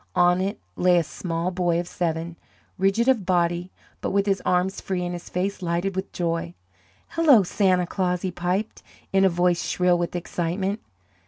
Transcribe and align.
On 0.15 0.41
it 0.41 0.59
lay 0.75 0.97
a 0.97 1.03
small 1.03 1.51
boy 1.51 1.79
of 1.79 1.87
seven, 1.87 2.35
rigid 2.79 3.07
of 3.07 3.23
body, 3.23 3.69
but 4.01 4.09
with 4.09 4.25
his 4.25 4.41
arms 4.43 4.81
free 4.81 5.03
and 5.05 5.13
his 5.13 5.29
face 5.29 5.61
lighted 5.61 5.95
with 5.95 6.11
joy. 6.11 6.55
"Hello, 7.09 7.43
Santa 7.43 7.85
Claus!" 7.85 8.23
he 8.23 8.31
piped, 8.31 8.81
in 9.13 9.23
a 9.23 9.29
voice 9.29 9.61
shrill 9.61 9.99
with 9.99 10.15
excitement. 10.15 10.79